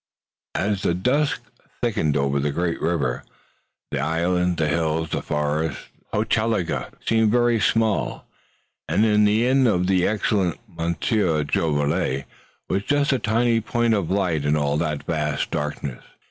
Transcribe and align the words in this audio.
As 0.55 0.81
the 0.81 0.95
dusk 0.95 1.43
thickened 1.83 2.17
over 2.17 2.39
the 2.39 2.49
great 2.49 2.81
river, 2.81 3.23
the 3.91 3.99
island, 3.99 4.57
the 4.57 4.67
hills 4.67 5.11
and 5.11 5.19
the 5.21 5.21
forest, 5.21 5.77
Hochelaga 6.11 6.91
seemed 7.05 7.29
very 7.31 7.59
small, 7.59 8.25
and 8.89 9.03
the 9.27 9.45
inn 9.45 9.67
of 9.67 9.85
the 9.85 10.07
excellent 10.07 10.59
Monsieur 10.67 11.43
Jolivet 11.43 12.25
was 12.67 12.81
just 12.81 13.13
a 13.13 13.19
tiny 13.19 13.61
point 13.61 13.93
of 13.93 14.09
light 14.09 14.43
in 14.43 14.55
all 14.57 14.75
that 14.77 15.03
vast 15.03 15.51
darkness. 15.51 16.03